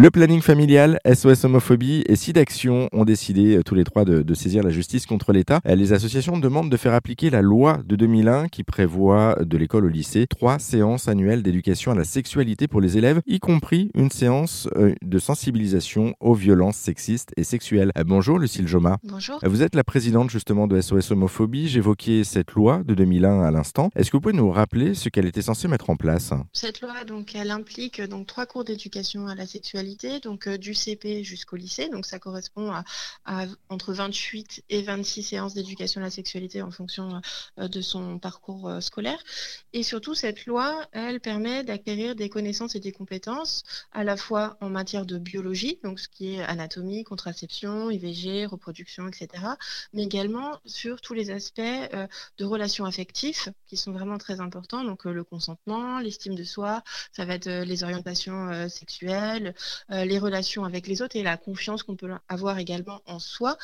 Le 0.00 0.12
planning 0.12 0.42
familial, 0.42 1.00
SOS 1.12 1.42
homophobie 1.42 2.04
et 2.06 2.14
SIDAction 2.14 2.88
ont 2.92 3.04
décidé 3.04 3.56
euh, 3.56 3.64
tous 3.64 3.74
les 3.74 3.82
trois 3.82 4.04
de, 4.04 4.22
de 4.22 4.34
saisir 4.34 4.62
la 4.62 4.70
justice 4.70 5.06
contre 5.06 5.32
l'État. 5.32 5.58
Euh, 5.66 5.74
Les 5.74 5.92
associations 5.92 6.38
demandent 6.38 6.70
de 6.70 6.76
faire 6.76 6.94
appliquer 6.94 7.30
la 7.30 7.42
loi 7.42 7.78
de 7.84 7.96
2001 7.96 8.46
qui 8.46 8.62
prévoit 8.62 9.36
de 9.40 9.56
l'école 9.58 9.86
au 9.86 9.88
lycée 9.88 10.28
trois 10.28 10.60
séances 10.60 11.08
annuelles 11.08 11.42
d'éducation 11.42 11.90
à 11.90 11.96
la 11.96 12.04
sexualité 12.04 12.68
pour 12.68 12.80
les 12.80 12.96
élèves, 12.96 13.22
y 13.26 13.40
compris 13.40 13.90
une 13.96 14.12
séance 14.12 14.68
euh, 14.76 14.94
de 15.02 15.18
sensibilisation 15.18 16.14
aux 16.20 16.34
violences 16.34 16.76
sexistes 16.76 17.32
et 17.36 17.42
sexuelles. 17.42 17.90
Euh, 17.98 18.04
Bonjour 18.06 18.38
Lucille 18.38 18.68
Joma. 18.68 18.98
Bonjour. 19.02 19.40
Vous 19.42 19.64
êtes 19.64 19.74
la 19.74 19.82
présidente 19.82 20.30
justement 20.30 20.68
de 20.68 20.80
SOS 20.80 21.10
Homophobie. 21.10 21.66
J'évoquais 21.66 22.22
cette 22.22 22.52
loi 22.52 22.82
de 22.86 22.94
2001 22.94 23.40
à 23.40 23.50
l'instant. 23.50 23.90
Est-ce 23.96 24.12
que 24.12 24.16
vous 24.16 24.20
pouvez 24.20 24.34
nous 24.36 24.52
rappeler 24.52 24.94
ce 24.94 25.08
qu'elle 25.08 25.26
était 25.26 25.42
censée 25.42 25.66
mettre 25.66 25.90
en 25.90 25.96
place? 25.96 26.32
Cette 26.52 26.82
loi, 26.82 26.92
donc, 27.04 27.34
elle 27.34 27.50
implique 27.50 28.00
donc 28.00 28.28
trois 28.28 28.46
cours 28.46 28.62
d'éducation 28.62 29.26
à 29.26 29.34
la 29.34 29.44
sexualité, 29.44 29.87
donc 30.22 30.46
euh, 30.46 30.58
du 30.58 30.74
CP 30.74 31.24
jusqu'au 31.24 31.56
lycée. 31.56 31.88
Donc, 31.88 32.06
ça 32.06 32.18
correspond 32.18 32.70
à, 32.70 32.84
à 33.24 33.46
entre 33.68 33.92
28 33.92 34.64
et 34.68 34.82
26 34.82 35.22
séances 35.22 35.54
d'éducation 35.54 36.00
à 36.00 36.04
la 36.04 36.10
sexualité 36.10 36.62
en 36.62 36.70
fonction 36.70 37.20
euh, 37.58 37.68
de 37.68 37.80
son 37.80 38.18
parcours 38.18 38.68
euh, 38.68 38.80
scolaire. 38.80 39.22
Et 39.72 39.82
surtout, 39.82 40.14
cette 40.14 40.46
loi, 40.46 40.86
elle 40.92 41.20
permet 41.20 41.64
d'acquérir 41.64 42.14
des 42.14 42.28
connaissances 42.28 42.74
et 42.74 42.80
des 42.80 42.92
compétences 42.92 43.62
à 43.92 44.04
la 44.04 44.16
fois 44.16 44.56
en 44.60 44.68
matière 44.68 45.06
de 45.06 45.18
biologie, 45.18 45.78
donc 45.82 46.00
ce 46.00 46.08
qui 46.08 46.34
est 46.34 46.42
anatomie, 46.42 47.04
contraception, 47.04 47.90
IVG, 47.90 48.46
reproduction, 48.46 49.08
etc., 49.08 49.44
mais 49.92 50.04
également 50.04 50.58
sur 50.64 51.00
tous 51.00 51.14
les 51.14 51.30
aspects 51.30 51.60
de 51.60 52.44
relations 52.44 52.84
affectives 52.84 53.52
qui 53.66 53.76
sont 53.76 53.92
vraiment 53.92 54.18
très 54.18 54.40
importants, 54.40 54.84
donc 54.84 55.04
le 55.04 55.24
consentement, 55.24 56.00
l'estime 56.00 56.34
de 56.34 56.44
soi, 56.44 56.82
ça 57.12 57.24
va 57.24 57.34
être 57.34 57.48
les 57.48 57.82
orientations 57.84 58.68
sexuelles, 58.68 59.54
les 59.90 60.18
relations 60.18 60.64
avec 60.64 60.86
les 60.86 61.02
autres 61.02 61.16
et 61.16 61.22
la 61.22 61.36
confiance 61.36 61.82
qu'on 61.82 61.96
peut 61.96 62.10
avoir 62.28 62.58
également 62.58 63.00
en 63.06 63.18
soi. 63.18 63.56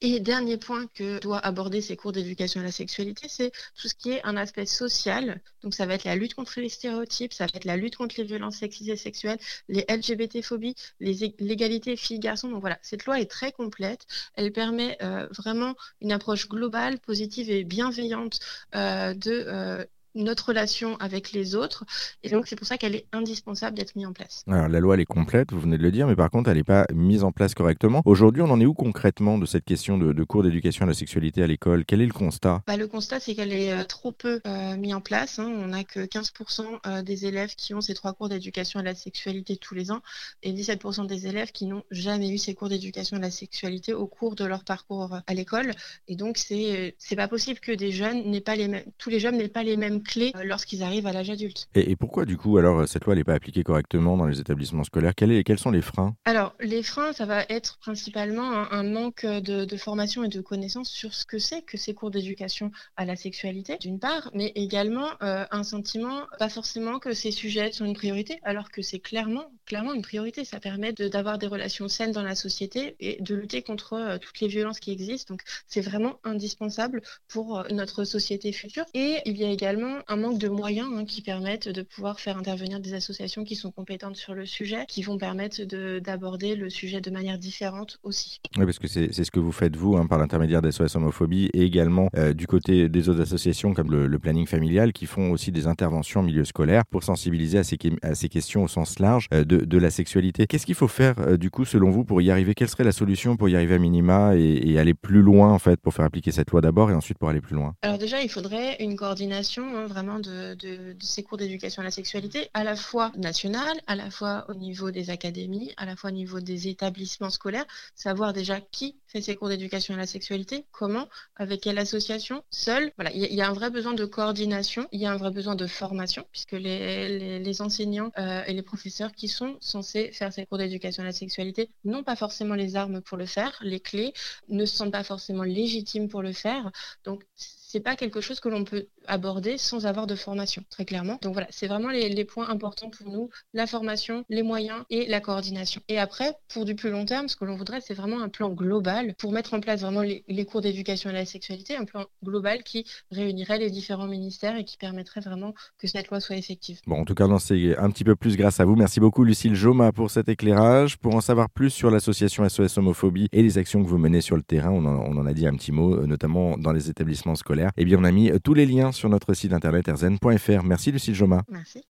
Et 0.00 0.20
dernier 0.20 0.56
point 0.56 0.86
que 0.94 1.18
doit 1.20 1.38
aborder 1.38 1.80
ces 1.80 1.96
cours 1.96 2.12
d'éducation 2.12 2.60
à 2.60 2.64
la 2.64 2.72
sexualité, 2.72 3.28
c'est 3.28 3.52
tout 3.80 3.88
ce 3.88 3.94
qui 3.94 4.10
est 4.10 4.24
un 4.24 4.36
aspect 4.36 4.66
social. 4.66 5.40
Donc 5.62 5.74
ça 5.74 5.86
va 5.86 5.94
être 5.94 6.04
la 6.04 6.16
lutte 6.16 6.34
contre 6.34 6.60
les 6.60 6.68
stéréotypes, 6.68 7.32
ça 7.32 7.46
va 7.46 7.52
être 7.54 7.64
la 7.64 7.76
lutte 7.76 7.96
contre 7.96 8.14
les 8.18 8.24
violences 8.24 8.56
sexistes 8.56 8.90
et 8.90 8.96
sexuelles, 8.96 9.38
les 9.68 9.84
LGBT-phobies, 9.88 10.74
l'égalité 11.00 11.96
filles-garçons. 11.96 12.48
Donc 12.48 12.60
voilà, 12.60 12.78
cette 12.82 13.04
loi 13.06 13.20
est 13.20 13.30
très 13.30 13.52
complète. 13.52 14.06
Elle 14.34 14.52
permet 14.52 14.96
euh, 15.02 15.28
vraiment 15.36 15.74
une 16.00 16.12
approche 16.12 16.48
globale, 16.48 16.98
positive 16.98 17.50
et 17.50 17.64
bienveillante 17.64 18.40
euh, 18.74 19.14
de 19.14 19.44
euh, 19.46 19.84
notre 20.14 20.48
relation 20.48 20.96
avec 20.96 21.32
les 21.32 21.54
autres. 21.54 21.84
Et 22.22 22.30
donc 22.30 22.46
c'est 22.46 22.56
pour 22.56 22.66
ça 22.66 22.78
qu'elle 22.78 22.94
est 22.94 23.06
indispensable 23.12 23.76
d'être 23.76 23.96
mise 23.96 24.06
en 24.06 24.12
place. 24.12 24.44
Alors 24.48 24.68
la 24.68 24.80
loi 24.80 24.94
elle 24.94 25.00
est 25.00 25.04
complète, 25.04 25.52
vous 25.52 25.60
venez 25.60 25.78
de 25.78 25.82
le 25.82 25.90
dire, 25.90 26.06
mais 26.06 26.16
par 26.16 26.30
contre 26.30 26.50
elle 26.50 26.56
n'est 26.56 26.64
pas 26.64 26.86
mise 26.92 27.24
en 27.24 27.32
place 27.32 27.54
correctement. 27.54 28.02
Aujourd'hui 28.04 28.42
on 28.42 28.50
en 28.50 28.60
est 28.60 28.66
où 28.66 28.74
concrètement 28.74 29.38
de 29.38 29.46
cette 29.46 29.64
question 29.64 29.98
de, 29.98 30.12
de 30.12 30.24
cours 30.24 30.42
d'éducation 30.42 30.84
à 30.84 30.88
la 30.88 30.94
sexualité 30.94 31.42
à 31.42 31.46
l'école? 31.46 31.84
Quel 31.84 32.00
est 32.00 32.06
le 32.06 32.12
constat? 32.12 32.62
Bah, 32.66 32.76
le 32.76 32.86
constat, 32.86 33.20
c'est 33.20 33.34
qu'elle 33.34 33.52
est 33.52 33.72
euh, 33.72 33.84
trop 33.84 34.12
peu 34.12 34.40
euh, 34.46 34.76
mise 34.76 34.94
en 34.94 35.00
place. 35.00 35.38
hein. 35.38 35.50
On 35.54 35.68
n'a 35.68 35.84
que 35.84 36.00
15% 36.00 36.64
euh, 36.86 37.02
des 37.02 37.26
élèves 37.26 37.54
qui 37.56 37.74
ont 37.74 37.80
ces 37.80 37.94
trois 37.94 38.12
cours 38.12 38.28
d'éducation 38.28 38.80
à 38.80 38.82
la 38.82 38.94
sexualité 38.94 39.56
tous 39.56 39.74
les 39.74 39.90
ans 39.90 40.00
et 40.42 40.52
17% 40.52 41.06
des 41.06 41.26
élèves 41.26 41.52
qui 41.52 41.66
n'ont 41.66 41.82
jamais 41.90 42.30
eu 42.30 42.38
ces 42.38 42.54
cours 42.54 42.68
d'éducation 42.68 43.16
à 43.16 43.20
la 43.20 43.30
sexualité 43.30 43.94
au 43.94 44.06
cours 44.06 44.34
de 44.34 44.44
leur 44.44 44.64
parcours 44.64 45.18
à 45.26 45.34
l'école. 45.34 45.72
Et 46.08 46.16
donc, 46.16 46.38
c'est 46.38 46.94
c'est 46.98 47.16
pas 47.16 47.28
possible 47.28 47.60
que 47.60 47.72
des 47.72 47.92
jeunes 47.92 48.30
n'aient 48.30 48.40
pas 48.40 48.56
les 48.56 48.68
mêmes, 48.68 48.84
tous 48.98 49.10
les 49.10 49.20
jeunes 49.20 49.36
n'aient 49.36 49.48
pas 49.48 49.62
les 49.62 49.76
mêmes 49.76 50.01
clés 50.02 50.32
euh, 50.36 50.44
lorsqu'ils 50.44 50.82
arrivent 50.82 51.06
à 51.06 51.12
l'âge 51.12 51.30
adulte. 51.30 51.68
et, 51.74 51.90
et 51.90 51.96
pourquoi 51.96 52.24
du 52.24 52.36
coup 52.38 52.56
alors 52.58 52.88
cette 52.88 53.04
loi 53.04 53.14
n'est 53.14 53.24
pas 53.24 53.34
appliquée 53.34 53.62
correctement 53.62 54.16
dans 54.16 54.26
les 54.26 54.40
établissements 54.40 54.84
scolaires? 54.84 55.14
Quel 55.14 55.32
est- 55.32 55.44
Quels 55.44 55.58
sont 55.58 55.70
les 55.70 55.82
freins? 55.82 56.16
Alors, 56.24 56.54
les 56.60 56.84
freins, 56.84 57.12
ça 57.12 57.26
va 57.26 57.44
être 57.48 57.78
principalement 57.78 58.48
un, 58.52 58.70
un 58.70 58.84
manque 58.84 59.26
de, 59.26 59.64
de 59.64 59.76
formation 59.76 60.22
et 60.22 60.28
de 60.28 60.40
connaissances 60.40 60.88
sur 60.90 61.14
ce 61.14 61.24
que 61.26 61.38
c'est 61.40 61.62
que 61.62 61.76
ces 61.76 61.94
cours 61.94 62.12
d'éducation 62.12 62.70
à 62.96 63.04
la 63.04 63.16
sexualité, 63.16 63.76
d'une 63.78 63.98
part, 63.98 64.30
mais 64.32 64.52
également 64.54 65.08
euh, 65.22 65.44
un 65.50 65.64
sentiment, 65.64 66.22
pas 66.38 66.48
forcément 66.48 67.00
que 67.00 67.12
ces 67.12 67.32
sujets 67.32 67.72
sont 67.72 67.84
une 67.86 67.94
priorité, 67.94 68.38
alors 68.44 68.70
que 68.70 68.82
c'est 68.82 69.00
clairement, 69.00 69.50
clairement 69.72 69.94
une 69.94 70.02
priorité. 70.02 70.44
Ça 70.44 70.60
permet 70.60 70.92
de- 70.92 71.08
d'avoir 71.08 71.38
des 71.38 71.46
relations 71.46 71.88
saines 71.88 72.12
dans 72.12 72.22
la 72.22 72.34
société 72.34 72.94
et 73.00 73.16
de 73.22 73.34
lutter 73.34 73.62
contre 73.62 73.94
euh, 73.94 74.18
toutes 74.18 74.38
les 74.40 74.48
violences 74.48 74.80
qui 74.80 74.90
existent. 74.92 75.32
Donc, 75.32 75.40
c'est 75.66 75.80
vraiment 75.80 76.16
indispensable 76.24 77.00
pour 77.26 77.58
euh, 77.60 77.62
notre 77.70 78.04
société 78.04 78.52
future. 78.52 78.84
Et 78.92 79.16
il 79.24 79.38
y 79.38 79.44
a 79.44 79.50
également 79.50 80.00
un 80.08 80.16
manque 80.16 80.36
de 80.36 80.48
moyens 80.48 80.88
hein, 80.94 81.06
qui 81.06 81.22
permettent 81.22 81.70
de 81.70 81.80
pouvoir 81.80 82.20
faire 82.20 82.36
intervenir 82.36 82.80
des 82.80 82.92
associations 82.92 83.44
qui 83.44 83.56
sont 83.56 83.70
compétentes 83.70 84.16
sur 84.16 84.34
le 84.34 84.44
sujet, 84.44 84.84
qui 84.88 85.02
vont 85.02 85.16
permettre 85.16 85.64
de- 85.64 86.00
d'aborder 86.00 86.54
le 86.54 86.68
sujet 86.68 87.00
de 87.00 87.10
manière 87.10 87.38
différente 87.38 87.98
aussi. 88.02 88.40
Oui, 88.58 88.66
parce 88.66 88.78
que 88.78 88.88
c'est 88.88 89.10
ce 89.24 89.30
que 89.30 89.40
vous 89.40 89.52
faites 89.52 89.74
vous 89.74 89.96
hein, 89.96 90.06
par 90.06 90.18
l'intermédiaire 90.18 90.60
d'SOS 90.60 90.96
Homophobie 90.96 91.48
et 91.54 91.62
également 91.62 92.10
euh, 92.18 92.34
du 92.34 92.46
côté 92.46 92.90
des 92.90 93.08
autres 93.08 93.22
associations 93.22 93.72
comme 93.72 93.90
le, 93.90 94.06
le 94.06 94.18
planning 94.18 94.46
familial 94.46 94.92
qui 94.92 95.06
font 95.06 95.30
aussi 95.30 95.50
des 95.50 95.66
interventions 95.66 96.20
en 96.20 96.24
milieu 96.24 96.44
scolaire 96.44 96.84
pour 96.84 97.04
sensibiliser 97.04 97.56
à 97.56 97.64
ces, 97.64 97.78
à 98.02 98.14
ces 98.14 98.28
questions 98.28 98.64
au 98.64 98.68
sens 98.68 98.98
large 98.98 99.28
euh, 99.32 99.44
de, 99.64 99.78
la 99.78 99.90
sexualité. 99.90 100.46
Qu'est-ce 100.46 100.66
qu'il 100.66 100.74
faut 100.74 100.88
faire 100.88 101.18
euh, 101.20 101.36
du 101.36 101.50
coup 101.50 101.64
selon 101.64 101.90
vous 101.90 102.04
pour 102.04 102.20
y 102.22 102.30
arriver? 102.30 102.54
Quelle 102.54 102.68
serait 102.68 102.84
la 102.84 102.92
solution 102.92 103.36
pour 103.36 103.48
y 103.48 103.56
arriver 103.56 103.74
à 103.74 103.78
minima 103.78 104.36
et, 104.36 104.78
aller 104.78 104.94
plus 104.94 105.22
loin 105.22 105.52
en 105.52 105.58
fait 105.58 105.80
pour 105.80 105.92
faire 105.94 106.04
appliquer 106.04 106.32
cette 106.32 106.50
loi 106.50 106.60
d'abord 106.60 106.90
et 106.90 106.94
ensuite 106.94 107.18
pour 107.18 107.28
aller 107.28 107.40
plus 107.40 107.54
loin? 107.54 107.74
Alors 107.82 107.98
déjà, 107.98 108.22
il 108.22 108.28
faudrait 108.28 108.76
une 108.80 108.96
coordination 108.96 109.76
hein, 109.76 109.86
vraiment 109.86 110.18
de- 110.18 110.54
de 110.54 110.94
ces 111.00 111.22
cours 111.22 111.38
d'éducation 111.38 111.82
à 111.82 111.84
la 111.84 111.90
sexualité, 111.90 112.48
à 112.54 112.64
la 112.64 112.76
fois 112.76 113.12
nationale, 113.16 113.76
à 113.86 113.94
la 113.94 114.10
fois 114.10 114.46
au 114.48 114.54
niveau 114.54 114.90
des 114.90 115.10
académies, 115.10 115.72
à 115.76 115.86
la 115.86 115.96
fois 115.96 116.10
au 116.10 116.12
niveau 116.12 116.40
des 116.40 116.68
établissements 116.68 117.30
scolaires, 117.30 117.66
savoir 117.94 118.32
déjà 118.32 118.60
qui 118.60 118.96
fait 119.12 119.20
ces 119.22 119.36
cours 119.36 119.48
d'éducation 119.48 119.94
à 119.94 119.96
la 119.96 120.06
sexualité, 120.06 120.66
comment, 120.72 121.08
avec 121.36 121.60
quelle 121.60 121.78
association, 121.78 122.42
seul? 122.50 122.92
Voilà, 122.96 123.12
il 123.12 123.20
y, 123.34 123.40
a- 123.42 123.48
un 123.48 123.52
vrai 123.52 123.70
besoin 123.70 123.92
de 123.94 124.04
coordination, 124.04 124.88
il 124.92 125.00
y 125.00 125.06
a 125.06 125.12
un 125.12 125.16
vrai 125.16 125.30
besoin 125.30 125.54
de 125.56 125.66
formation, 125.66 126.24
puisque 126.32 126.52
les 126.52 127.60
enseignants 127.62 128.10
euh, 128.18 128.42
et 128.46 128.52
les 128.54 128.62
professeurs 128.62 129.12
qui 129.12 129.28
sont 129.28 129.56
censés 129.60 130.12
faire 130.12 130.32
ces 130.32 130.46
cours 130.46 130.58
d'éducation 130.58 131.02
à 131.02 131.06
la 131.06 131.12
sexualité 131.12 131.70
n'ont 131.84 132.02
pas 132.04 132.16
forcément 132.16 132.54
les 132.54 132.76
armes 132.76 133.00
pour 133.02 133.16
le 133.18 133.26
faire, 133.26 133.58
les 133.62 133.80
clés, 133.80 134.12
ne 134.48 134.64
se 134.64 134.76
sentent 134.76 134.92
pas 134.92 135.04
forcément 135.04 135.42
légitimes 135.44 136.08
pour 136.08 136.22
le 136.22 136.32
faire. 136.32 136.70
Donc, 137.04 137.24
c'est 137.72 137.80
pas 137.80 137.96
quelque 137.96 138.20
chose 138.20 138.38
que 138.38 138.50
l'on 138.50 138.64
peut 138.64 138.88
aborder 139.06 139.56
sans 139.56 139.86
avoir 139.86 140.06
de 140.06 140.14
formation, 140.14 140.62
très 140.68 140.84
clairement. 140.84 141.18
Donc 141.22 141.32
voilà, 141.32 141.48
c'est 141.48 141.66
vraiment 141.66 141.88
les, 141.88 142.24
points 142.26 142.50
importants 142.50 142.90
pour 142.90 143.10
nous, 143.10 143.30
la 143.54 143.66
formation, 143.66 144.24
les 144.28 144.42
moyens 144.42 144.84
et 144.90 145.06
la 145.06 145.20
coordination. 145.20 145.80
Et 145.88 145.98
après, 145.98 146.34
pour 146.52 146.66
du 146.66 146.74
plus 146.74 146.90
long 146.90 147.06
terme, 147.06 147.28
ce 147.28 147.36
que 147.36 147.46
l'on 147.46 147.56
voudrait, 147.56 147.80
c'est 147.80 147.94
vraiment 147.94 148.20
un 148.20 148.28
plan 148.28 148.50
global 148.50 149.14
pour 149.16 149.32
mettre 149.32 149.54
en 149.54 149.60
place 149.60 149.80
vraiment 149.80 150.02
les, 150.02 150.44
cours 150.44 150.60
d'éducation 150.60 151.08
à 151.08 151.14
la 151.14 151.24
sexualité, 151.24 151.74
un 151.74 151.86
plan 151.86 152.04
global 152.22 152.62
qui 152.62 152.84
réunirait 153.10 153.58
les 153.58 153.70
différents 153.70 154.06
ministères 154.06 154.56
et 154.56 154.64
qui 154.64 154.76
permettrait 154.76 155.20
vraiment 155.20 155.54
que 155.78 155.86
cette 155.86 156.08
loi 156.08 156.20
soit 156.20 156.36
effective. 156.36 156.78
Bon, 156.86 157.00
en 157.00 157.04
tout 157.06 157.14
cas, 157.14 157.24
on 157.24 157.32
en 157.32 157.38
sait 157.38 157.74
un 157.78 157.90
petit 157.90 158.04
peu 158.04 158.16
plus 158.16 158.36
grâce 158.36 158.60
à 158.60 158.66
vous. 158.66 158.76
Merci 158.76 159.00
beaucoup, 159.00 159.24
Lucille 159.24 159.54
Joma, 159.54 159.92
pour 159.92 160.10
cet 160.10 160.28
éclairage. 160.28 160.98
Pour 160.98 161.14
en 161.14 161.22
savoir 161.22 161.48
plus 161.48 161.70
sur 161.70 161.90
l'association 161.90 162.46
SOS 162.46 162.76
Homophobie 162.76 163.28
et 163.32 163.42
les 163.42 163.56
actions 163.56 163.82
que 163.82 163.88
vous 163.88 163.98
menez 163.98 164.20
sur 164.20 164.36
le 164.36 164.42
terrain, 164.42 164.70
on 164.70 164.84
en, 164.84 164.96
on 164.96 165.16
en 165.16 165.24
a 165.24 165.32
dit 165.32 165.46
un 165.46 165.54
petit 165.54 165.72
mot, 165.72 165.94
euh, 165.94 166.06
notamment 166.06 166.58
dans 166.58 166.72
les 166.72 166.90
établissements 166.90 167.34
scolaires. 167.34 167.61
Eh 167.76 167.84
bien, 167.84 167.98
on 167.98 168.04
a 168.04 168.12
mis 168.12 168.30
tous 168.42 168.54
les 168.54 168.66
liens 168.66 168.92
sur 168.92 169.08
notre 169.08 169.34
site 169.34 169.52
internet 169.52 169.88
erzen.fr. 169.88 170.62
Merci, 170.64 170.92
Lucille 170.92 171.14
Joma. 171.14 171.42
Merci. 171.50 171.80